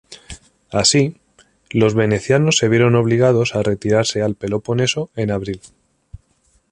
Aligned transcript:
Así, 0.71 1.17
los 1.69 1.93
venecianos 1.93 2.57
se 2.57 2.67
vieron 2.69 2.95
obligados 2.95 3.53
a 3.53 3.61
retirarse 3.61 4.23
al 4.23 4.33
Peloponeso 4.33 5.11
en 5.15 5.29
abril. 5.29 5.61